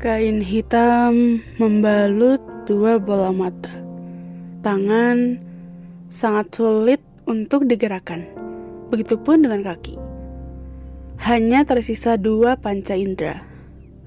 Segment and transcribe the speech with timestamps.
[0.00, 3.68] Kain hitam membalut dua bola mata.
[4.64, 5.36] Tangan
[6.08, 8.24] sangat sulit untuk digerakkan.
[8.88, 10.00] Begitupun dengan kaki.
[11.20, 13.44] Hanya tersisa dua panca indera.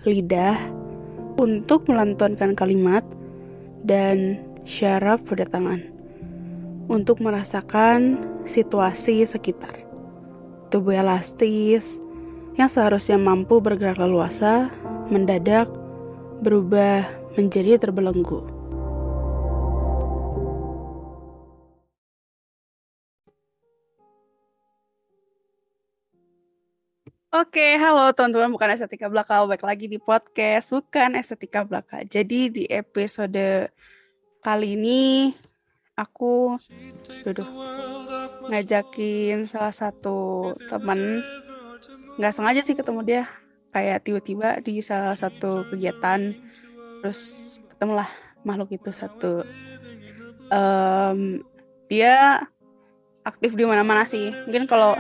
[0.02, 0.58] Lidah
[1.38, 3.06] untuk melantunkan kalimat
[3.86, 5.78] dan syaraf pada tangan
[6.90, 8.18] untuk merasakan
[8.50, 9.78] situasi sekitar.
[10.74, 12.02] Tubuh elastis
[12.58, 14.74] yang seharusnya mampu bergerak leluasa
[15.14, 15.83] mendadak
[16.44, 17.08] berubah
[17.40, 18.44] menjadi terbelenggu.
[27.34, 32.06] Oke, halo teman-teman, bukan estetika belaka, baik lagi di podcast bukan estetika belaka.
[32.06, 33.74] Jadi di episode
[34.46, 35.34] kali ini
[35.98, 36.60] aku
[37.26, 37.50] duduk
[38.54, 41.26] ngajakin salah satu teman
[42.22, 43.24] nggak sengaja sih ketemu dia
[43.74, 46.38] kayak tiba-tiba di salah satu kegiatan
[47.02, 48.08] terus ketemulah
[48.46, 49.44] makhluk itu satu.
[50.54, 51.42] Um,
[51.90, 52.46] dia
[53.26, 54.30] aktif di mana-mana sih.
[54.48, 54.96] Mungkin kalau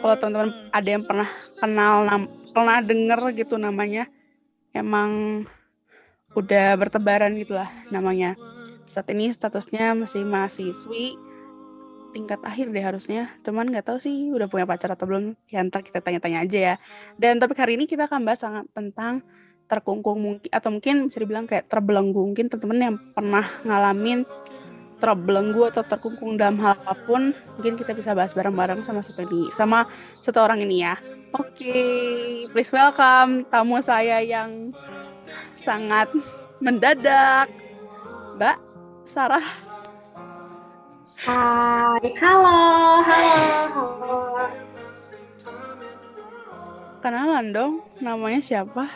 [0.00, 2.22] kalau teman-teman ada yang pernah kenal nam
[2.54, 4.06] pernah denger gitu namanya
[4.70, 5.44] emang
[6.38, 8.38] udah bertebaran gitulah namanya.
[8.86, 11.29] Saat ini statusnya masih mahasiswi
[12.10, 13.30] tingkat akhir deh harusnya.
[13.46, 15.34] Cuman nggak tahu sih udah punya pacar atau belum?
[15.48, 16.74] Ya ntar kita tanya-tanya aja ya.
[17.16, 19.22] Dan topik hari ini kita akan bahas sangat tentang
[19.70, 22.20] terkungkung mungkin atau mungkin bisa dibilang kayak terbelenggu.
[22.34, 24.26] Mungkin teman-teman yang pernah ngalamin
[25.00, 29.88] terbelenggu atau terkungkung dalam hal apa pun mungkin kita bisa bahas bareng-bareng sama seperti sama
[30.20, 31.00] satu orang ini ya.
[31.30, 31.90] Oke okay,
[32.52, 34.76] please welcome tamu saya yang
[35.56, 36.12] sangat
[36.60, 37.48] mendadak
[38.36, 38.58] Mbak
[39.08, 39.69] Sarah
[41.20, 43.36] Hai, halo, halo,
[43.76, 44.16] halo.
[47.04, 48.88] Kenalan dong, namanya siapa?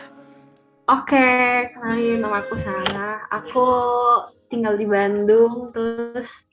[0.89, 1.28] Oke,
[1.77, 3.28] kenalin nama aku Sarah.
[3.28, 3.69] Aku
[4.48, 6.48] tinggal di Bandung, terus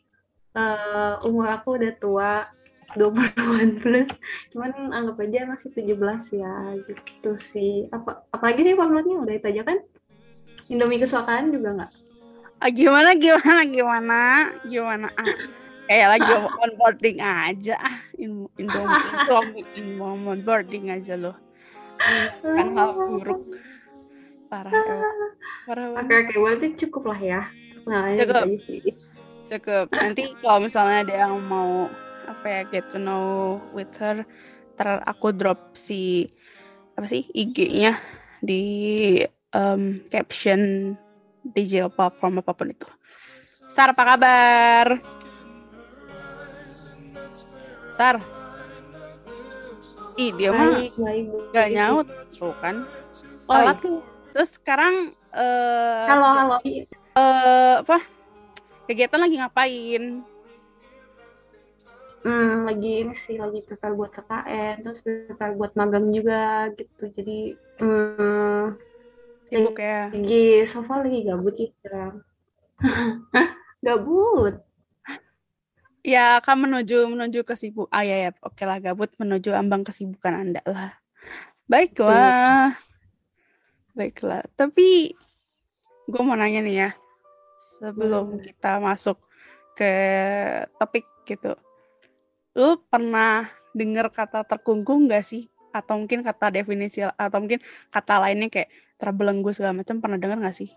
[0.59, 2.51] uh, umur aku udah tua,
[2.99, 4.11] 20-an plus.
[4.51, 7.87] Cuman anggap aja masih 17 ya, gitu sih.
[7.95, 9.79] Apa apalagi sih formatnya udah itu aja kan?
[10.67, 11.91] Indomie kesukaan juga nggak?
[12.59, 14.19] Ah, gimana gimana gimana
[14.67, 15.60] gimana ah
[15.91, 16.31] kayak lagi
[16.63, 17.75] onboarding aja.
[18.15, 21.35] In Indomie Indomie onboarding aja loh.
[22.39, 23.59] Kan hal buruk.
[24.47, 24.71] Parah
[25.67, 27.41] parah oke oke berarti cukup lah ya.
[27.83, 28.47] Nah cukup.
[29.43, 29.85] cukup.
[29.91, 31.91] Nanti kalau misalnya ada yang mau
[32.23, 34.23] apa ya get to know with her
[34.79, 36.31] ter aku drop si
[36.95, 37.99] apa sih IG-nya
[38.39, 38.63] di
[39.51, 40.95] um, caption
[41.43, 42.87] digital platform apa pun itu.
[43.67, 44.87] Sar apa kabar?
[47.91, 48.15] Sar.
[50.15, 50.79] Ih, dia mah
[51.51, 52.87] gak nyaut tuh kan.
[53.47, 53.73] Oh, iya.
[54.31, 56.55] Terus sekarang uh, halo halo.
[57.15, 57.99] Uh, apa?
[58.87, 60.03] Kegiatan lagi ngapain?
[62.21, 67.09] Hmm, lagi ini sih lagi prepare buat KKN, terus prepare buat magang juga gitu.
[67.17, 68.77] Jadi hmm,
[69.49, 70.13] sibuk ya?
[70.13, 72.21] Lagi so far lagi gabut sih sekarang.
[73.85, 74.61] gabut
[76.01, 80.61] ya akan menuju menuju kesibuk ah ya ya oke lah gabut menuju ambang kesibukan anda
[80.65, 80.97] lah.
[81.69, 82.73] Baiklah.
[83.93, 85.13] Baiklah tapi
[86.09, 86.89] gue mau nanya nih ya
[87.77, 89.21] sebelum kita masuk
[89.77, 89.93] ke
[90.75, 91.55] topik gitu
[92.57, 95.47] lu pernah dengar kata terkungkung gak sih?
[95.71, 98.67] Atau mungkin kata definisi atau mungkin kata lainnya kayak
[98.99, 100.67] terbelenggu segala macam pernah dengar gak sih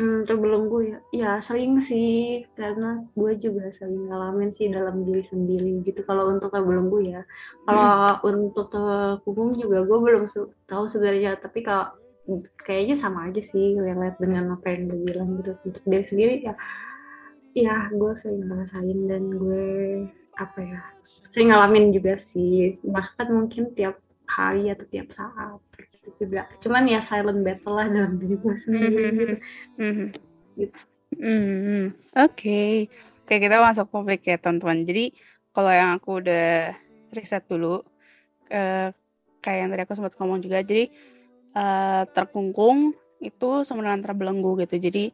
[0.00, 0.98] Hmm, terbelenggu ya?
[1.12, 6.48] Ya sering sih, karena gue juga sering ngalamin sih dalam diri sendiri gitu kalau untuk
[6.48, 7.20] terbelenggu ya.
[7.68, 8.48] Kalau hmm.
[8.48, 10.24] untuk terhubung juga gue belum
[10.64, 11.92] tahu sebenarnya, tapi kalau
[12.64, 15.52] kayaknya sama aja sih lihat dengan apa yang gue bilang gitu.
[15.68, 16.54] Untuk diri sendiri ya,
[17.52, 19.68] ya gue sering ngerasain dan gue
[20.40, 20.80] apa ya,
[21.36, 22.80] sering ngalamin juga sih.
[22.80, 25.60] Bahkan mungkin tiap hari atau tiap saat
[26.16, 29.16] juga cuman ya silent battle lah dalam diri gue sendiri mm-hmm.
[29.16, 29.34] gitu,
[29.80, 30.08] mm-hmm.
[30.56, 30.78] gitu.
[31.20, 31.84] Mm-hmm.
[32.16, 32.74] oke okay.
[33.24, 35.04] oke kita masuk topik ya teman-teman jadi
[35.52, 36.72] kalau yang aku udah
[37.12, 37.84] riset dulu
[38.54, 38.88] uh,
[39.44, 40.88] kayak yang tadi aku sempat ngomong juga jadi
[41.56, 45.12] uh, terkungkung itu dengan terbelenggu gitu jadi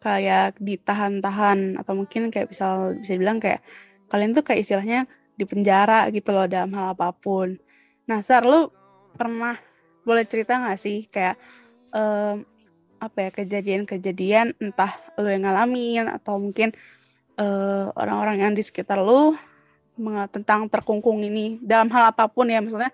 [0.00, 3.60] kayak ditahan-tahan atau mungkin kayak bisa bisa bilang kayak
[4.08, 5.04] kalian tuh kayak istilahnya
[5.36, 7.56] di penjara gitu loh dalam hal apa pun.
[8.04, 8.68] Nah, Sar, lu
[9.16, 9.56] pernah
[10.06, 11.36] boleh cerita nggak sih kayak
[11.92, 12.44] um,
[13.00, 16.76] apa ya kejadian-kejadian entah lo yang ngalamin atau mungkin
[17.40, 19.32] orang orang-orang yang di sekitar lo
[20.28, 22.92] tentang terkungkung ini dalam hal apa pun ya maksudnya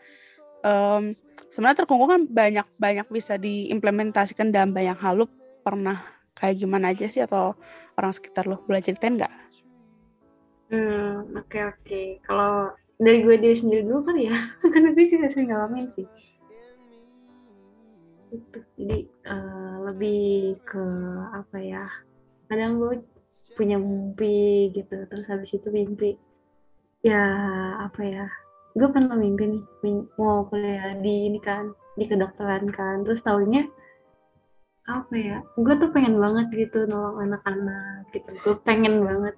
[0.63, 1.15] um,
[1.51, 5.27] sebenarnya terkungkung kan banyak banyak bisa diimplementasikan dalam banyak hal lu
[5.63, 6.03] pernah
[6.39, 7.59] kayak gimana aja sih atau
[7.99, 9.35] orang sekitar lo boleh ceritain nggak?
[10.71, 12.07] Hmm oke okay, oke okay.
[12.27, 14.35] kalau dari gue diri sendiri dulu kan ya
[14.73, 16.07] karena gue juga sering ngalamin sih
[18.37, 18.99] itu jadi
[19.33, 20.85] uh, lebih ke
[21.33, 21.85] apa ya
[22.53, 23.03] kadang gue
[23.57, 26.21] punya mimpi gitu terus habis itu mimpi
[27.01, 27.23] ya
[27.81, 28.27] apa ya
[28.77, 33.65] gue pernah mimpi nih mau kuliah di ini kan di kedokteran kan terus tahunya
[34.87, 39.35] apa ya gue tuh pengen banget gitu nolong anak-anak gitu gue pengen banget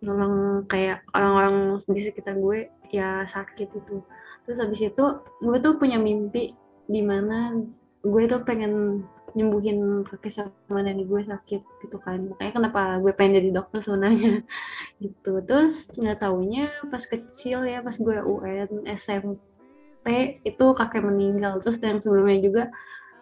[0.00, 4.00] nolong kayak orang-orang di sekitar gue ya sakit itu
[4.46, 5.04] terus habis itu
[5.44, 6.56] gue tuh punya mimpi
[6.88, 7.52] di mana
[8.00, 9.04] gue tuh pengen
[9.34, 12.30] nyembuhin kaki sama nenek gue sakit gitu kan.
[12.32, 14.42] Makanya kenapa gue pengen jadi dokter sebenarnya.
[15.02, 15.32] Gitu.
[15.46, 21.62] Terus nggak taunya pas kecil ya pas gue UN SMP itu kakek meninggal.
[21.62, 22.62] Terus yang sebelumnya juga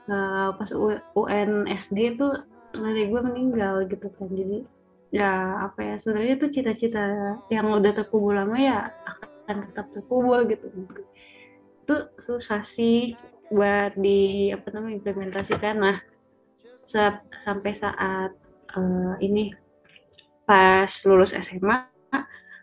[0.08, 0.70] uh, pas
[1.14, 2.26] UN SD itu
[2.72, 4.28] nenek gue meninggal gitu kan.
[4.32, 4.64] Jadi
[5.08, 7.04] ya apa ya sebenarnya itu cita-cita
[7.48, 10.66] yang udah terkubur lama ya akan tetap terkubur gitu.
[11.84, 13.16] Itu susah sih
[13.48, 15.96] buat di apa namanya implementasikan nah
[17.44, 18.32] sampai saat
[18.76, 19.52] uh, ini
[20.48, 21.84] pas lulus SMA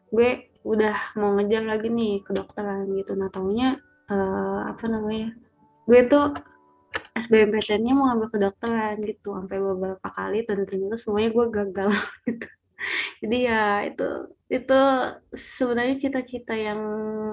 [0.10, 3.14] gue udah mau ngejar lagi nih kedokteran gitu.
[3.14, 3.78] Nah taunya
[4.10, 5.38] uh, apa namanya
[5.86, 6.34] gue tuh
[7.14, 9.38] SBMPTN-nya mau ngambil kedokteran gitu.
[9.38, 11.90] Sampai beberapa kali dan ternyata semuanya gue gagal
[12.28, 12.48] gitu.
[13.22, 14.08] Jadi ya itu
[14.50, 14.80] itu
[15.38, 16.82] sebenarnya cita-cita yang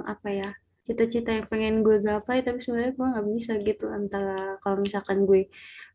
[0.05, 0.51] apa ya
[0.83, 3.87] cita-cita yang pengen gue gapai tapi sebenarnya gue nggak bisa gitu.
[3.91, 5.47] Antara kalau misalkan gue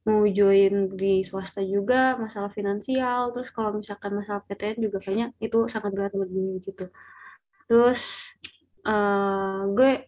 [0.08, 5.68] mau join di swasta juga masalah finansial terus kalau misalkan masalah PTN juga kayaknya itu
[5.68, 6.86] sangat berat buat gue gitu.
[7.68, 8.32] Terus
[8.88, 10.08] uh, gue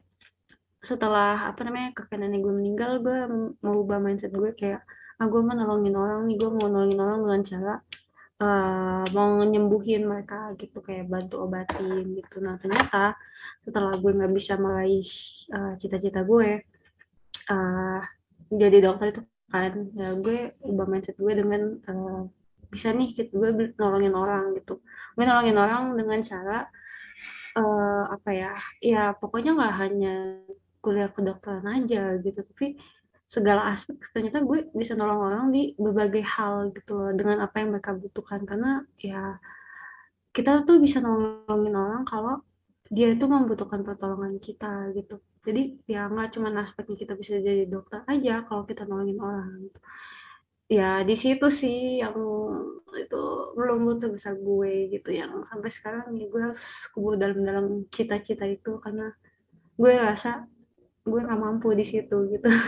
[0.80, 3.18] setelah apa namanya kakek nenek gue meninggal gue
[3.60, 4.80] mau ubah mindset gue kayak
[5.20, 7.74] ah gue mau nolongin orang nih gue mau nolongin orang dengan cara
[8.40, 12.40] uh, mau nyembuhin mereka gitu kayak bantu obatin gitu.
[12.40, 13.20] Nah ternyata
[13.70, 15.06] setelah gue nggak bisa meraih
[15.54, 16.66] uh, cita-cita gue
[17.54, 18.02] uh,
[18.50, 22.22] jadi dokter itu kan ya gue ubah mindset gue dengan uh,
[22.70, 24.82] bisa nih gitu gue nolongin orang gitu.
[25.18, 26.70] Gue nolongin orang dengan cara
[27.58, 30.16] uh, apa ya ya pokoknya nggak hanya
[30.80, 32.78] kuliah kedokteran aja gitu tapi
[33.30, 37.74] segala aspek ternyata gue bisa nolong orang di berbagai hal gitu loh dengan apa yang
[37.74, 38.46] mereka butuhkan.
[38.46, 39.38] Karena ya
[40.34, 42.42] kita tuh bisa nolongin orang kalau
[42.90, 45.22] dia itu membutuhkan pertolongan kita gitu.
[45.46, 49.70] Jadi ya nggak cuma aspeknya kita bisa jadi dokter aja kalau kita nolongin orang.
[50.70, 52.18] Ya di situ sih yang
[52.94, 55.10] itu belum terbesar gue gitu.
[55.14, 59.14] Yang sampai sekarang ya gue harus kubur dalam-dalam cita-cita itu karena
[59.78, 60.50] gue rasa
[61.06, 62.50] gue nggak mampu di situ gitu.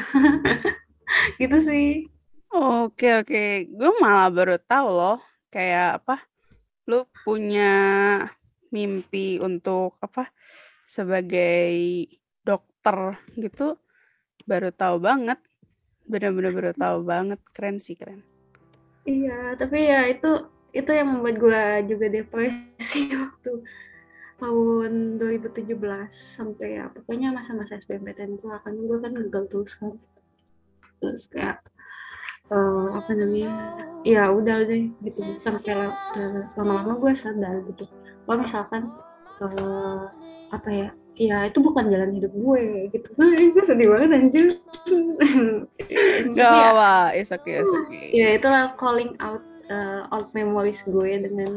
[1.36, 2.08] Gitu sih.
[2.56, 3.68] Oke oke.
[3.68, 5.20] Gue malah baru tahu loh
[5.52, 6.24] kayak apa
[6.88, 7.76] lu punya
[8.72, 10.32] mimpi untuk apa
[10.88, 12.08] sebagai
[12.42, 13.78] dokter gitu
[14.48, 15.40] baru tahu banget.
[16.08, 17.40] Benar-benar baru tahu banget.
[17.54, 18.26] Keren sih keren.
[19.06, 23.54] Iya tapi ya itu itu yang membuat gue juga depresi waktu
[24.42, 25.78] tahun 2017
[26.10, 29.94] sampai ya pokoknya masa-masa SBMPTN itu akan gue kan gagal terus kan.
[31.02, 31.62] Terus kayak
[32.52, 33.52] uh, apa namanya
[34.02, 35.94] ya udah deh gitu sampai
[36.58, 37.86] lama-lama gue sadar gitu
[38.32, 38.88] kalau misalkan
[39.44, 40.08] uh,
[40.56, 43.08] apa ya ya itu bukan jalan hidup gue gitu.
[43.52, 44.48] Gue sedih banget anjir.
[46.32, 48.16] Gak apa is okay, is okay.
[48.16, 51.52] ya itulah calling out uh, old memories gue dengan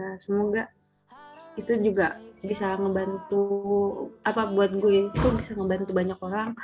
[0.00, 0.72] uh, semoga
[1.60, 3.44] itu juga bisa ngebantu
[4.24, 6.56] apa buat gue itu bisa ngebantu banyak orang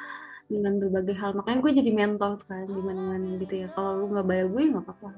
[0.49, 1.37] dengan berbagai hal.
[1.37, 3.69] Makanya gue jadi mentor kan di mana mana gitu ya.
[3.77, 5.09] Kalau lu nggak bayar gue nggak apa-apa.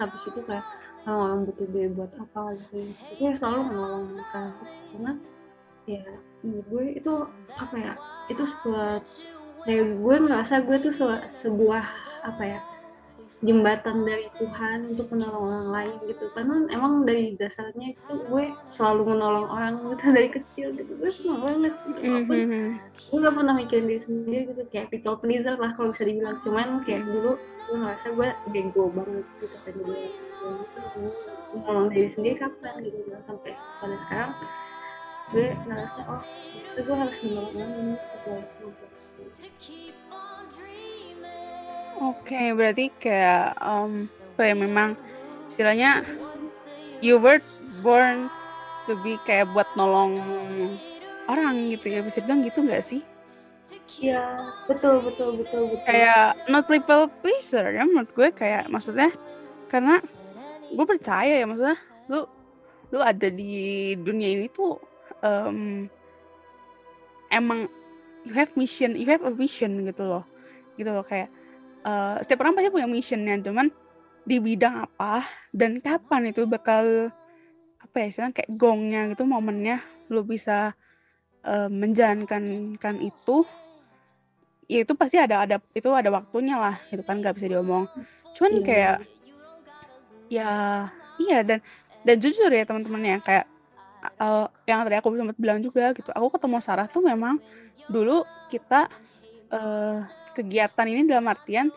[0.00, 0.64] Habis itu kayak
[1.12, 4.42] orang butuh gue buat apa gitu itu ya selalu menolong mereka
[4.92, 5.12] karena
[5.84, 6.04] ya
[6.40, 7.14] menurut gue itu
[7.60, 7.92] apa ya
[8.32, 9.04] itu sebuah
[9.68, 10.92] kayak gue ngerasa gue tuh
[11.44, 11.84] sebuah
[12.24, 12.60] apa ya
[13.44, 16.24] jembatan dari Tuhan untuk menolong orang lain gitu.
[16.32, 20.92] Karena emang dari dasarnya itu gue selalu menolong orang gitu dari kecil gitu.
[20.96, 22.00] Gue senang banget gitu.
[22.00, 22.66] Mm-hmm.
[22.96, 24.62] gue gak pernah mikirin diri sendiri gitu.
[24.72, 26.40] Kayak people pleaser lah kalau bisa dibilang.
[26.40, 29.74] Cuman kayak dulu gue ngerasa gue bego banget gitu kan.
[29.76, 30.00] Gue
[31.52, 32.72] menolong diri sendiri kapan?
[32.80, 32.98] gitu.
[33.28, 34.32] Sampai pada sekarang
[35.32, 36.20] gue ngerasa oh
[36.52, 38.92] itu gue harus menolong orang sesuai kemampuan
[42.02, 44.98] Oke, okay, berarti kayak um, kayak memang
[45.46, 46.02] istilahnya
[46.98, 47.38] you were
[47.84, 48.26] born
[48.82, 50.18] to be kayak buat nolong
[51.30, 53.02] orang gitu ya bisa bilang gitu nggak sih?
[54.02, 55.86] Iya, betul betul betul betul.
[55.88, 59.08] Kayak not people pleaser ya menurut gue kayak maksudnya
[59.72, 60.02] karena
[60.68, 61.78] gue percaya ya maksudnya
[62.10, 62.28] lu
[62.92, 64.76] lu ada di dunia ini tuh
[65.24, 65.88] um,
[67.32, 67.66] emang
[68.28, 70.24] you have mission, you have a vision gitu loh,
[70.76, 71.32] gitu loh kayak
[71.84, 73.68] uh, setiap orang pasti punya missionnya, cuman
[74.24, 77.12] di bidang apa dan kapan itu bakal
[77.76, 80.72] apa ya istilahnya kayak gongnya gitu momennya lu bisa
[81.44, 83.44] uh, menjalankan kan itu
[84.64, 87.84] ya itu pasti ada ada itu ada waktunya lah gitu kan nggak bisa diomong
[88.32, 88.64] cuman yeah.
[88.64, 88.96] kayak
[90.32, 90.50] ya
[91.20, 91.58] iya dan
[92.00, 93.46] dan jujur ya teman-teman ya kayak
[94.18, 97.36] uh, yang tadi aku sempat bilang juga gitu aku ketemu Sarah tuh memang
[97.92, 98.88] dulu kita
[99.52, 100.00] uh,
[100.34, 101.70] kegiatan ini dalam artian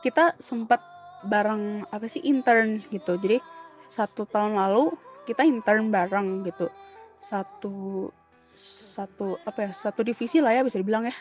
[0.00, 0.80] kita sempat
[1.20, 3.20] bareng apa sih intern gitu.
[3.20, 3.38] Jadi
[3.84, 4.96] satu tahun lalu
[5.28, 6.72] kita intern bareng gitu.
[7.20, 8.08] Satu
[8.56, 11.16] satu apa ya satu divisi lah ya bisa dibilang ya.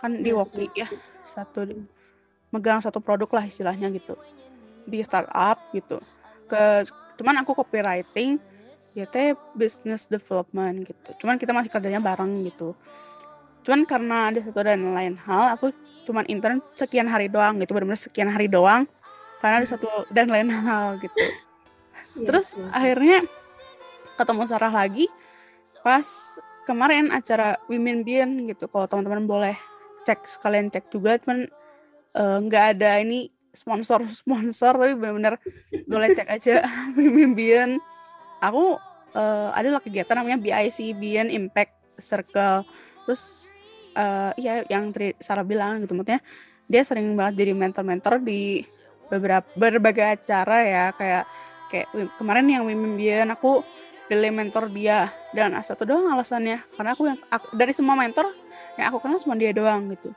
[0.00, 0.88] Kan di iya Woki ya
[1.28, 1.68] satu
[2.48, 4.16] megang satu produk lah istilahnya gitu.
[4.88, 6.00] Di startup gitu.
[6.48, 6.88] Ke
[7.20, 8.40] cuman aku copywriting
[8.96, 11.10] ya teh business development gitu.
[11.20, 12.72] Cuman kita masih kerjanya bareng gitu
[13.66, 15.74] cuman karena ada satu dan lain hal aku
[16.06, 18.86] cuman intern sekian hari doang gitu benar-benar sekian hari doang.
[19.42, 21.18] Karena ada satu dan lain hal gitu.
[22.16, 23.26] Iya terus akhirnya
[24.16, 25.10] ketemu Sarah lagi
[25.84, 26.06] pas
[26.64, 28.70] kemarin acara Women Bien gitu.
[28.70, 29.56] Kalau teman-teman boleh
[30.06, 31.50] cek sekalian cek juga cuman
[32.14, 35.42] eh, nggak uh, ada ini sponsor sponsor tapi benar-benar
[35.90, 36.62] boleh cek aja
[37.36, 37.82] Bian
[38.40, 38.78] aku
[39.16, 42.64] uh, ada kegiatan namanya BIC Bian Impact Circle.
[43.08, 43.48] Terus
[43.96, 46.20] uh, iya yang tri Sarah bilang gitu maksudnya
[46.68, 48.62] dia sering banget jadi mentor-mentor di
[49.06, 51.24] beberapa berbagai acara ya kayak
[51.70, 51.88] kayak
[52.18, 52.62] kemarin yang
[52.98, 53.62] Bian aku
[54.06, 58.30] pilih mentor dia dan satu doang alasannya karena aku yang aku, dari semua mentor
[58.78, 60.14] yang aku kenal cuma dia doang gitu.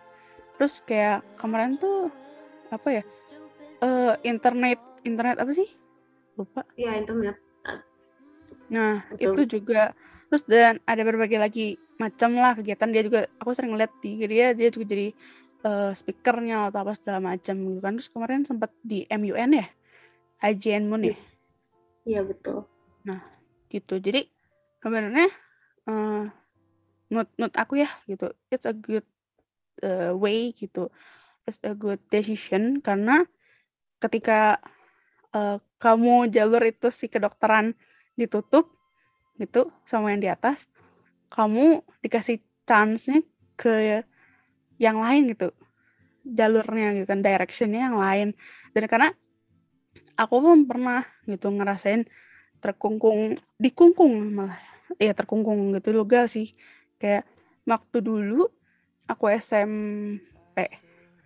[0.62, 2.13] Terus kayak kemarin tuh
[2.69, 3.03] apa ya
[3.81, 5.69] uh, internet internet apa sih?
[6.38, 6.62] Lupa.
[6.77, 7.38] Ya internet.
[8.69, 9.33] Nah Betul.
[9.33, 9.98] itu juga
[10.29, 11.67] terus dan ada berbagai lagi
[12.00, 12.89] macam lah kegiatan.
[12.89, 15.12] Dia juga aku sering lihat di dia dia juga jadi
[15.68, 17.94] uh, speakernya atau apa segala macam gitu kan.
[18.00, 19.68] Terus kemarin sempat di MUN ya?
[20.39, 21.18] IJN Moon ya?
[22.08, 22.63] Iya betul.
[23.03, 23.20] Nah
[23.68, 24.00] gitu.
[24.00, 24.32] Jadi
[24.79, 25.27] sebenarnya
[25.91, 26.25] uh,
[27.12, 29.03] mood mood aku ya gitu it's a good
[29.84, 30.88] uh, way gitu.
[31.44, 33.27] It's a good decision karena
[34.00, 34.63] ketika
[35.36, 37.75] uh, kamu jalur itu si kedokteran
[38.15, 38.72] ditutup
[39.39, 40.68] gitu sama yang di atas
[41.29, 43.21] kamu dikasih chance-nya
[43.53, 44.03] ke
[44.81, 45.53] yang lain gitu.
[46.25, 48.27] Jalurnya gitu kan directionnya yang lain.
[48.74, 49.09] Dan karena
[50.19, 52.05] aku pun pernah gitu ngerasain
[52.59, 54.59] terkungkung dikungkung malah.
[54.98, 56.53] Ya terkungkung gitu juga sih.
[56.98, 57.29] Kayak
[57.63, 58.50] waktu dulu
[59.05, 60.69] aku SMP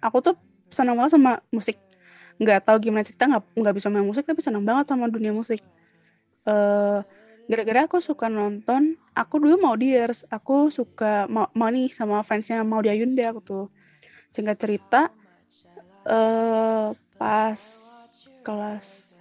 [0.04, 0.36] aku tuh
[0.68, 1.80] senang banget sama musik.
[2.40, 5.64] Nggak tahu gimana cerita nggak nggak bisa main musik tapi senang banget sama dunia musik.
[6.44, 7.00] Uh,
[7.44, 12.64] gara-gara aku suka nonton aku dulu mau Dears aku suka mau, mau nih sama fansnya
[12.64, 13.66] mau dia Yunda aku tuh.
[14.34, 15.02] Singkat cerita
[16.08, 17.60] uh, pas
[18.42, 19.20] kelas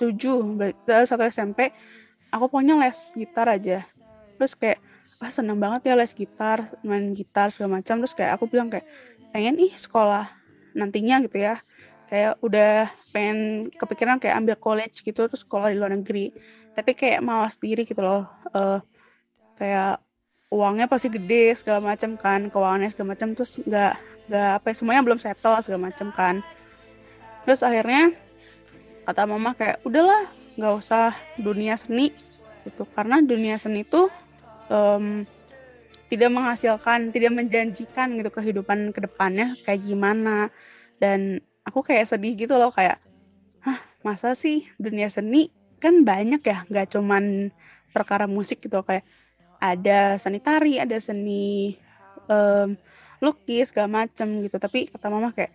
[0.00, 0.56] 7
[1.04, 1.74] satu SMP
[2.32, 3.82] aku pokoknya les gitar aja.
[4.38, 4.80] Terus kayak
[5.20, 8.00] ah seneng banget ya les gitar main gitar segala macam.
[8.00, 8.86] Terus kayak aku bilang kayak
[9.34, 10.30] pengen ih sekolah
[10.72, 11.60] nantinya gitu ya.
[12.08, 16.34] Kayak udah pengen kepikiran kayak ambil college gitu terus sekolah di luar negeri
[16.74, 18.26] tapi kayak malas diri gitu loh.
[18.54, 18.78] Uh,
[19.60, 20.00] kayak
[20.50, 23.94] uangnya pasti gede segala macam kan keuangannya segala macam terus nggak
[24.30, 26.42] nggak apa ya, semuanya belum settle segala macam kan.
[27.46, 28.14] Terus akhirnya
[29.06, 32.14] kata mama kayak udahlah nggak usah dunia seni
[32.66, 32.86] gitu.
[32.90, 34.10] Karena dunia seni tuh
[34.70, 35.22] um,
[36.10, 40.50] tidak menghasilkan, tidak menjanjikan gitu kehidupan ke depannya kayak gimana.
[40.98, 42.98] Dan aku kayak sedih gitu loh kayak,
[43.62, 47.48] hah masa sih dunia seni kan banyak ya, nggak cuman
[47.90, 49.02] perkara musik gitu kayak
[49.60, 51.76] ada seni tari, ada seni
[52.28, 52.76] um,
[53.20, 54.56] lukis segala macem gitu.
[54.60, 55.52] Tapi kata mama kayak,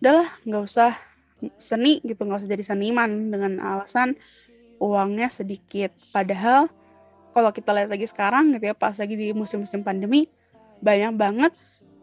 [0.00, 0.92] udahlah nggak usah
[1.60, 4.16] seni gitu, nggak usah jadi seniman dengan alasan
[4.80, 5.92] uangnya sedikit.
[6.12, 6.68] Padahal
[7.36, 10.24] kalau kita lihat lagi sekarang gitu ya pas lagi di musim-musim pandemi
[10.80, 11.52] banyak banget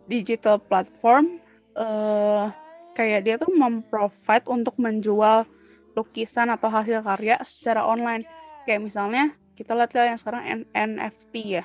[0.06, 1.42] digital platform
[1.74, 2.53] uh,
[2.94, 5.50] kayak dia tuh memprovide untuk menjual
[5.94, 8.26] lukisan atau hasil karya secara online.
[8.66, 9.24] Kayak misalnya
[9.54, 11.64] kita lihat yang sekarang NFT ya.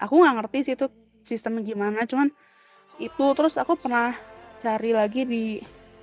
[0.00, 0.88] Aku nggak ngerti sih itu
[1.22, 2.34] sistemnya gimana cuman
[2.98, 4.10] itu terus aku pernah
[4.58, 5.44] cari lagi di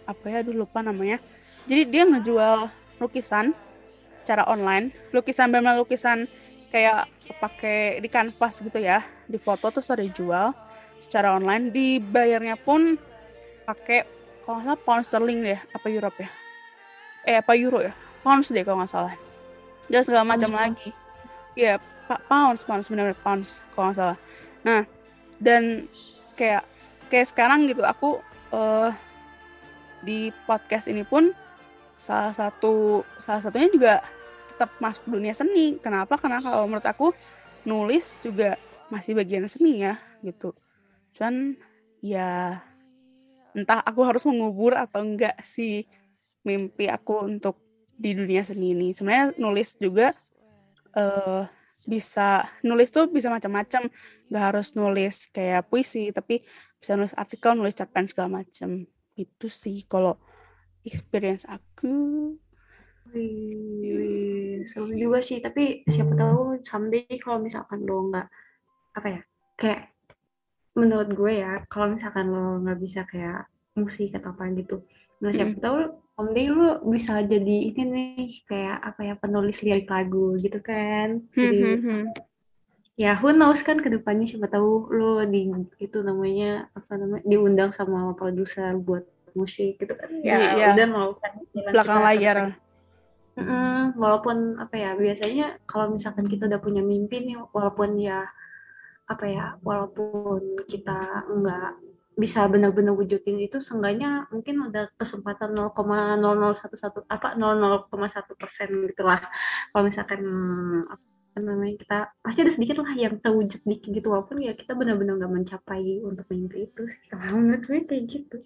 [0.07, 1.19] apa ya dulu lupa namanya.
[1.67, 2.69] Jadi dia ngejual
[3.01, 3.51] lukisan
[4.21, 4.93] secara online.
[5.11, 6.29] Lukisan benar lukisan
[6.69, 7.09] kayak
[7.41, 9.03] pakai di kanvas gitu ya.
[9.25, 10.53] Di foto terus ada jual
[11.01, 11.73] secara online.
[11.73, 12.97] Dibayarnya pun
[13.67, 14.05] pakai
[14.49, 16.38] kalau nggak salah pound sterling deh apa Europe ya
[17.29, 17.93] eh apa euro ya?
[18.25, 19.13] Pounds deh kalau nggak salah.
[19.85, 20.89] Dan segala macam lagi.
[21.53, 21.77] Ya
[22.09, 24.17] pak pounds pounds benar-benar pounds kalau nggak salah.
[24.65, 24.81] Nah
[25.37, 25.85] dan
[26.33, 26.65] kayak
[27.13, 28.17] kayak sekarang gitu aku
[28.49, 28.89] uh,
[30.01, 31.29] di podcast ini pun
[31.99, 33.93] salah satu salah satunya juga
[34.49, 35.77] tetap masuk dunia seni.
[35.77, 36.17] Kenapa?
[36.17, 37.13] Karena kalau menurut aku
[37.69, 38.57] nulis juga
[38.89, 40.57] masih bagian seni ya gitu.
[41.13, 41.53] Cuman
[42.01, 42.57] ya
[43.53, 45.85] entah aku harus mengubur atau enggak sih
[46.43, 47.59] mimpi aku untuk
[47.99, 48.95] di dunia seni ini.
[48.95, 50.15] Sebenarnya nulis juga
[50.95, 51.43] uh,
[51.83, 53.91] bisa nulis tuh bisa macam-macam.
[54.31, 56.43] Nggak harus nulis kayak puisi tapi
[56.79, 58.87] bisa nulis artikel nulis cerpen segala macam.
[59.19, 60.15] Itu sih kalau
[60.87, 62.33] experience aku.
[63.09, 65.43] Wih, seru juga sih.
[65.43, 68.27] Tapi siapa tahu someday kalau misalkan lo nggak
[68.95, 69.21] apa ya
[69.59, 69.81] kayak
[70.77, 74.83] menurut gue ya kalau misalkan lo nggak bisa kayak musik atau apa gitu
[75.19, 75.63] nah siapa mm.
[75.63, 75.77] tahu
[76.15, 81.63] someday lo bisa jadi ini nih kayak apa ya penulis lirik lagu gitu kan jadi
[81.63, 82.01] mm -hmm.
[82.99, 85.47] ya who knows kan ke depannya siapa tahu lo di
[85.79, 89.07] itu namanya apa namanya diundang sama produser buat
[89.37, 90.67] musik gitu kan ya, ya.
[90.75, 91.31] udah mau kan
[91.71, 92.37] belakang layar
[93.39, 98.27] Mm, walaupun apa ya biasanya kalau misalkan kita udah punya mimpi nih walaupun ya
[99.07, 101.79] apa ya walaupun kita enggak
[102.19, 109.23] bisa benar-benar wujudin itu seenggaknya mungkin ada kesempatan 0,0011 apa 0,01 persen gitulah.
[109.71, 110.21] Kalau misalkan
[110.91, 115.15] apa namanya kita pasti ada sedikit lah yang terwujud dikit gitu walaupun ya kita benar-benar
[115.15, 117.07] nggak mencapai untuk mimpi itu sih.
[117.07, 118.37] Kalau menurut gue kayak gitu.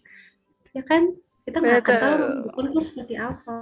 [0.77, 1.18] Ya kan?
[1.44, 2.18] Kita nggak akan tahu
[2.53, 3.58] pun itu seperti apa.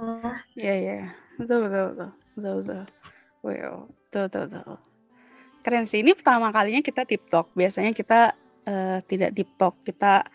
[0.54, 0.96] iya iya.
[1.40, 2.10] Betul betul betul.
[2.36, 2.84] Betul betul.
[3.42, 3.76] Wow.
[3.88, 4.76] Betul betul betul.
[5.64, 6.04] Keren sih.
[6.04, 7.48] Ini pertama kalinya kita talk.
[7.56, 10.26] Biasanya kita uh, tidak deep talk kita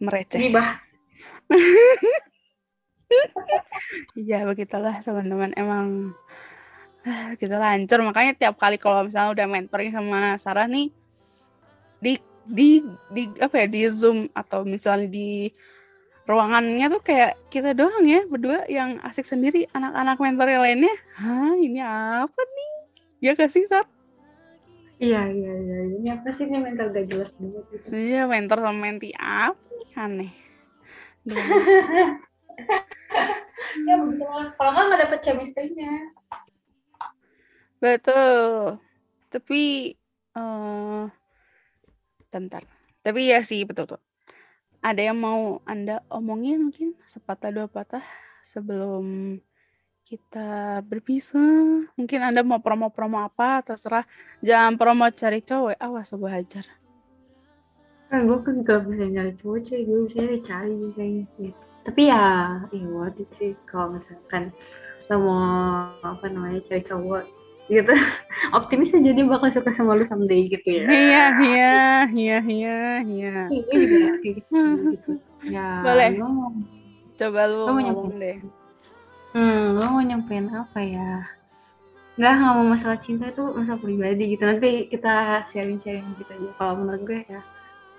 [0.00, 0.52] mereceh.
[0.52, 0.80] Bah
[4.18, 5.54] iya begitulah teman-teman.
[5.54, 6.10] Emang
[7.38, 10.90] kita lancar makanya tiap kali kalau misalnya udah mentoring sama Sarah nih
[12.02, 15.50] di di di apa ya di zoom atau misalnya di
[16.26, 20.94] ruangannya tuh kayak kita doang ya berdua yang asik sendiri anak-anak mentor yang lainnya.
[21.14, 22.70] Hah ini apa nih?
[23.22, 23.95] Ya kasih sih
[25.02, 25.78] iya iya iya.
[26.00, 26.44] Ini apa sih?
[26.48, 27.86] Ini mentor gak jelas banget gitu.
[27.96, 29.56] iya mentor sama menti apa?
[29.56, 30.32] Nih aneh.
[33.76, 34.42] Ya betul.
[34.56, 35.92] Kalau nggak nggak dapet chemistry-nya.
[37.76, 38.80] Betul.
[39.28, 39.92] Tapi
[40.32, 41.04] uh,
[42.32, 42.64] bentar.
[43.04, 44.00] Tapi ya sih betul tuh
[44.86, 46.94] ada yang mau Anda omongin mungkin?
[47.02, 48.06] Sepatah dua patah
[48.46, 49.38] sebelum
[50.06, 51.90] kita berpisah?
[51.98, 54.06] Mungkin Anda mau promo-promo apa, terserah.
[54.38, 56.64] Jangan promo cari cowok, awas gue hajar.
[58.06, 59.82] Kan gue kan gak bisa nyari cowok, cuy.
[59.82, 61.50] Gue bisa cari kayaknya.
[61.82, 62.26] Tapi ya,
[62.70, 64.54] iya waktu sih kalau misalkan
[65.10, 65.38] lo mau
[66.02, 67.22] apa namanya cari cowok
[67.66, 67.90] gitu
[68.58, 71.74] optimis aja dia bakal suka sama lu someday gitu ya iya iya
[72.14, 74.58] iya iya iya ini juga kayak gitu,
[74.94, 75.10] gitu.
[75.50, 76.50] ya boleh lo mau,
[77.18, 78.38] coba lu mau nyampein deh
[79.34, 81.10] hmm lo mau nyampein apa ya?
[82.16, 84.42] Nggak nggak mau masalah cinta itu masalah pribadi gitu.
[84.46, 86.50] Nanti kita sharing-sharing gitu aja.
[86.58, 87.40] Kalau menurut gue ya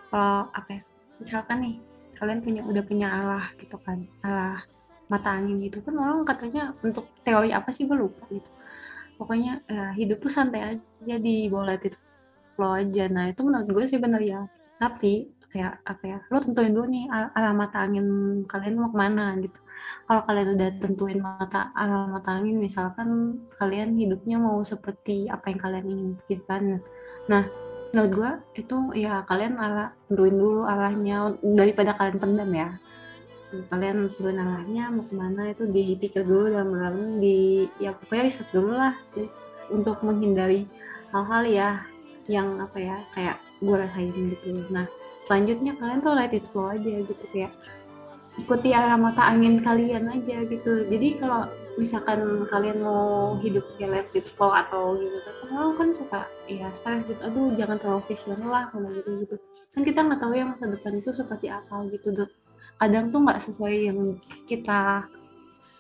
[0.07, 0.81] kalau apa ya
[1.19, 1.75] misalkan nih
[2.17, 4.63] kalian punya udah punya Allah gitu kan Allah
[5.11, 8.49] mata angin gitu kan orang katanya untuk teori apa sih gue lupa gitu.
[9.17, 11.97] Pokoknya ya, hidup tuh santai aja di bawah latitude
[12.53, 13.09] flow aja.
[13.09, 14.41] Nah itu menurut gue sih bener ya.
[14.77, 18.05] Tapi kayak apa ya lo tentuin dulu nih alamat angin
[18.51, 19.57] kalian mau ke mana gitu
[20.07, 25.85] kalau kalian udah tentuin mata alamat angin misalkan kalian hidupnya mau seperti apa yang kalian
[25.87, 26.79] inginkan.
[27.27, 27.43] Nah
[27.91, 28.31] menurut gue
[28.63, 32.69] itu ya kalian ala tentuin dulu arahnya daripada kalian pendam ya.
[33.71, 38.75] Kalian sebenarnya mau ke mana itu dipikir dulu dalam dalam di ya pokoknya riset dulu
[38.75, 38.91] lah
[39.71, 40.67] untuk menghindari
[41.15, 41.69] hal-hal ya
[42.27, 44.67] yang apa ya kayak gue rasain gitu.
[44.67, 44.83] Nah
[45.27, 47.51] selanjutnya kalian tuh let it flow aja gitu kayak
[48.37, 50.85] ikuti arah mata angin kalian aja gitu.
[50.85, 56.21] Jadi kalau misalkan kalian mau hidup kayak let it flow atau gitu kan kan suka
[56.49, 57.21] ya stres gitu.
[57.25, 59.35] Aduh jangan terlalu visioner lah kalau gitu gitu.
[59.73, 62.09] Kan kita nggak tahu ya masa depan itu seperti apa gitu
[62.77, 65.09] kadang tuh nggak sesuai yang kita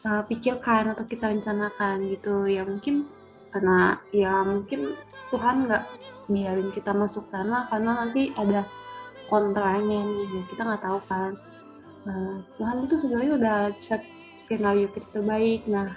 [0.01, 2.49] uh, pikirkan atau kita rencanakan gitu.
[2.49, 3.05] Ya mungkin
[3.53, 4.97] karena ya mungkin
[5.29, 5.83] Tuhan nggak
[6.27, 8.65] biarin kita masuk sana karena nanti ada
[9.29, 10.25] kontranya nih.
[10.25, 11.37] Ya kita nggak tahu kan
[12.07, 14.03] uh, Tuhan itu sebenarnya udah set
[14.43, 15.67] skenario kita terbaik.
[15.67, 15.93] Nah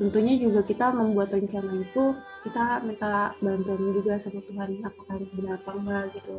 [0.00, 5.60] tentunya juga kita membuat rencana itu kita minta bantuan juga sama Tuhan apakah ini benar
[5.60, 6.34] apa enggak gitu.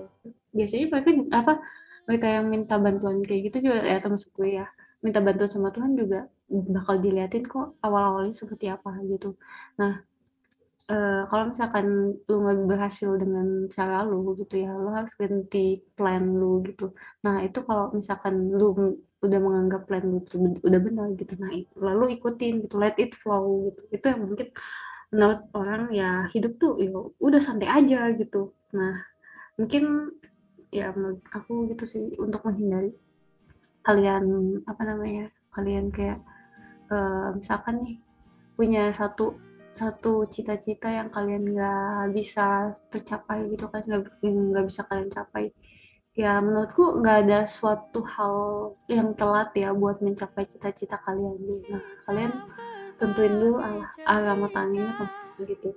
[0.56, 1.54] Biasanya mereka apa
[2.10, 4.65] mereka yang minta bantuan kayak gitu juga ya termasuk gue ya
[5.06, 9.38] minta bantuan sama Tuhan juga bakal diliatin kok awal-awalnya seperti apa gitu.
[9.78, 10.02] Nah
[10.91, 11.86] uh, kalau misalkan
[12.27, 16.91] lu nggak berhasil dengan cara lu gitu ya lu harus ganti plan lu gitu.
[17.23, 20.36] Nah itu kalau misalkan lu udah menganggap plan lu itu
[20.67, 23.82] udah benar gitu nah lalu ikutin gitu let it flow gitu.
[23.95, 24.47] Itu yang mungkin
[25.12, 28.51] menurut orang ya hidup tuh ya udah santai aja gitu.
[28.75, 28.95] Nah
[29.56, 30.15] mungkin
[30.71, 30.95] ya
[31.36, 32.95] aku gitu sih untuk menghindari
[33.84, 34.23] kalian
[34.69, 36.23] apa namanya kalian kayak
[36.88, 37.97] uh, misalkan nih
[38.56, 39.36] punya satu
[39.76, 45.56] satu cita-cita yang kalian nggak bisa tercapai gitu kan nggak bisa kalian capai.
[46.12, 48.36] Ya menurutku nggak ada suatu hal
[48.92, 51.40] yang telat ya buat mencapai cita-cita kalian.
[51.72, 52.32] Nah kalian
[53.00, 54.92] tentuin dulu al alamat tangannya
[55.48, 55.72] gitu.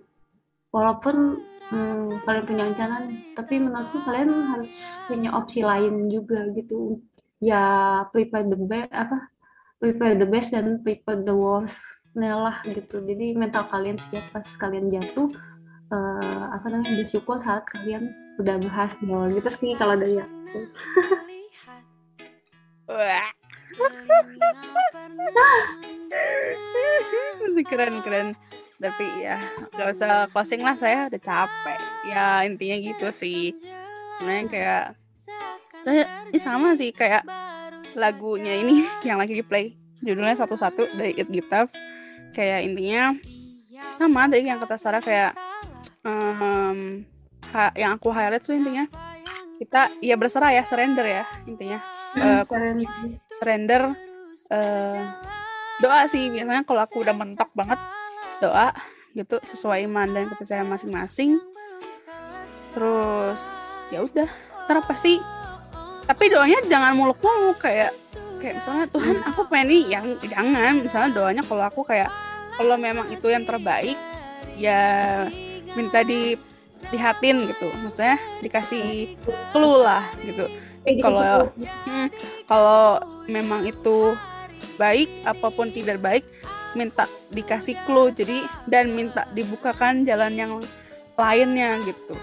[0.75, 1.39] Walaupun
[1.71, 2.97] hmm, kalian punya rencana
[3.39, 4.75] tapi menurutku kalian harus
[5.07, 6.99] punya opsi lain juga gitu.
[7.39, 7.63] Ya
[8.11, 9.31] prepare the best apa
[9.79, 13.03] prepare the best dan prepare the worst lah gitu.
[13.03, 15.35] Jadi mental kalian siap pas kalian jatuh
[15.91, 20.59] uh, apa namanya bersyukur saat kalian udah berhasil gitu sih kalau dari aku.
[27.65, 28.29] Keren keren
[28.77, 29.41] tapi ya
[29.73, 31.81] nggak usah closing lah saya udah capek.
[32.07, 33.55] Ya intinya gitu sih.
[34.15, 34.85] Sebenarnya kayak
[35.83, 37.27] saya ini sama sih kayak
[37.93, 41.69] lagunya ini yang lagi di play judulnya satu-satu dari It Gitav
[42.35, 43.15] kayak intinya
[43.95, 45.39] sama tadi yang kata Sarah kayak
[46.03, 47.07] um,
[47.55, 48.91] ha, yang aku highlight tuh intinya
[49.59, 51.79] kita ya berserah ya surrender ya intinya.
[52.15, 52.43] Uh,
[53.35, 53.95] surrender
[54.51, 55.03] uh,
[55.79, 56.31] doa sih.
[56.31, 57.79] Biasanya kalau aku udah mentok banget
[58.43, 58.75] doa
[59.15, 61.39] gitu sesuai iman dan kepercayaan masing-masing.
[62.75, 63.43] Terus
[63.95, 64.27] ya udah
[64.67, 65.21] ntar pasti
[66.05, 67.93] tapi doanya jangan muluk-muluk kayak
[68.41, 70.73] kayak misalnya Tuhan aku pengen nih yang jangan.
[70.83, 72.11] Misalnya doanya kalau aku kayak
[72.55, 73.99] kalau memang itu yang terbaik
[74.55, 74.83] ya
[75.75, 76.39] minta di
[76.93, 77.69] lihatin gitu.
[77.83, 79.19] Maksudnya dikasih
[79.51, 80.47] clue lah gitu.
[81.01, 82.09] Kalau hmm,
[82.45, 84.13] kalau memang itu
[84.77, 86.25] baik apa pun tidak baik
[86.77, 88.13] minta dikasih clue.
[88.13, 90.53] Jadi dan minta dibukakan jalan yang
[91.15, 92.15] lainnya gitu.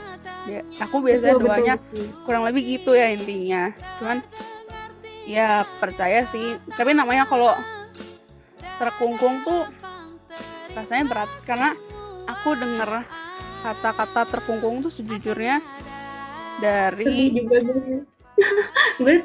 [0.49, 3.69] Ya, aku biasanya betul, doanya betul, kurang lebih gitu ya intinya.
[4.01, 4.25] Cuman
[5.25, 6.57] ya percaya sih.
[6.73, 7.53] Tapi namanya kalau
[8.81, 9.67] terkungkung tuh
[10.73, 11.29] rasanya berat.
[11.45, 11.73] Karena
[12.29, 13.05] aku denger
[13.61, 15.61] kata-kata terkungkung tuh sejujurnya
[16.57, 17.29] dari
[19.01, 19.15] gue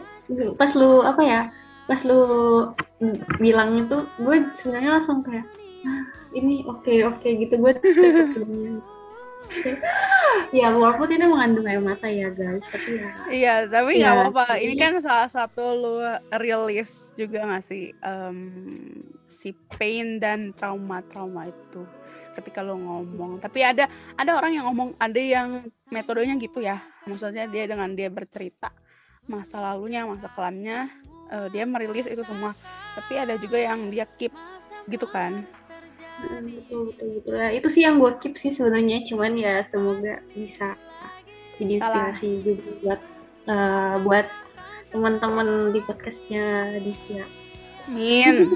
[0.58, 1.40] pas lu apa ya
[1.86, 2.20] pas lu
[3.38, 5.46] bilang itu gue sebenarnya langsung kayak
[5.86, 6.02] ah,
[6.36, 7.54] ini oke okay, oke okay, gitu.
[7.56, 7.72] Gue
[10.58, 13.08] ya walaupun ini mengandung air mata ya guys tapi ya.
[13.30, 14.44] Iya tapi nggak ya, apa-apa.
[14.60, 15.94] Ini kan salah satu lu
[16.38, 18.38] rilis juga nggak sih um,
[19.26, 21.82] si pain dan trauma-trauma itu
[22.38, 23.42] ketika lu ngomong.
[23.42, 26.82] Tapi ada ada orang yang ngomong ada yang metodenya gitu ya.
[27.06, 28.70] Maksudnya dia dengan dia bercerita
[29.26, 30.86] masa lalunya masa kelamnya
[31.34, 32.54] uh, dia merilis itu semua.
[32.94, 34.32] Tapi ada juga yang dia keep
[34.86, 35.42] gitu kan
[36.22, 40.22] hmm, betul betul betul ya itu sih yang gue keep sih sebenarnya cuman ya semoga
[40.32, 40.78] bisa
[41.56, 42.42] jadi inspirasi Salah.
[42.44, 43.00] juga buat
[43.48, 44.26] uh, buat
[44.92, 47.24] teman-teman di podcastnya Divya.
[47.90, 48.54] Min.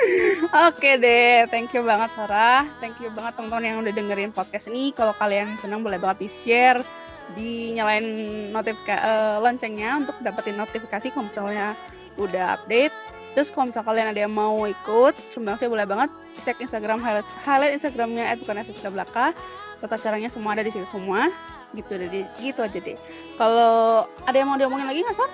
[0.68, 2.64] Oke deh, thank you banget Sarah.
[2.80, 4.96] Thank you banget teman-teman yang udah dengerin podcast ini.
[4.96, 6.80] Kalau kalian senang boleh banget di-share,
[7.36, 8.06] dinyalain
[8.48, 11.76] notifikasi uh, loncengnya untuk dapetin notifikasi kalau misalnya
[12.16, 12.94] udah update
[13.32, 16.10] terus kalau misalnya kalian ada yang mau ikut sumbang sih boleh banget
[16.42, 19.36] cek Instagram highlight highlight Instagramnya at bukan estetika belaka
[19.80, 21.32] tata caranya semua ada di situ semua.
[21.70, 22.98] Gitu jadi gitu aja deh.
[23.38, 25.30] Kalau ada yang mau diomongin lagi nggak sih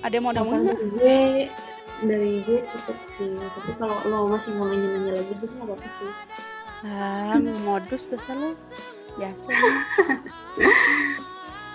[0.00, 0.78] ada yang mau diomongin nggak?
[0.96, 1.20] gue
[2.00, 3.30] dari gue cukup sih.
[3.36, 6.12] Tapi kalau lo masih mau nanya-nanya lagi gue nggak apa-apa sih.
[6.88, 8.50] Ah modus dasar lo.
[9.18, 9.50] Biasa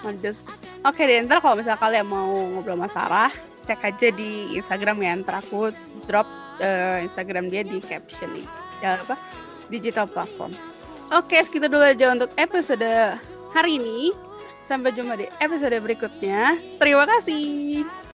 [0.05, 0.45] modus
[0.85, 3.33] oke deh ntar kalau misalnya kalian mau ngobrol sama Sarah
[3.65, 5.11] cek aja di Instagram ya.
[5.19, 5.73] Ntar aku
[6.05, 6.29] drop
[6.61, 8.45] uh, Instagram dia di caption
[8.79, 9.17] ya apa?
[9.67, 10.53] Digital platform.
[11.13, 13.17] Oke segitu dulu aja untuk episode
[13.51, 14.13] hari ini.
[14.65, 16.57] Sampai jumpa di episode berikutnya.
[16.81, 18.04] Terima kasih